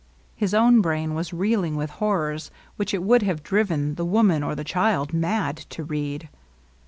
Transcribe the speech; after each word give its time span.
His 0.35 0.55
own 0.55 0.81
brain 0.81 1.13
was 1.13 1.31
reeling 1.31 1.75
with 1.75 1.91
horrors 1.91 2.49
which 2.75 2.91
it 2.91 3.03
would 3.03 3.21
have 3.21 3.43
driven 3.43 3.93
the 3.93 4.03
woman 4.03 4.41
LOVELINESS. 4.41 4.47
25 4.47 4.51
or 4.51 4.55
the 4.55 4.63
child 4.63 5.13
mad 5.13 5.57
to 5.57 5.83
read. 5.83 6.27